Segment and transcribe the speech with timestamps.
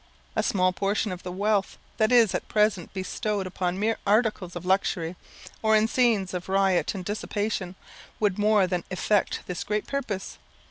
[0.35, 4.65] A small portion of the wealth that is at present bestowed upon mere articles of
[4.65, 5.15] luxury,
[5.61, 7.75] or in scenes of riot and dissipation,
[8.19, 10.39] would more than effect this great purpose.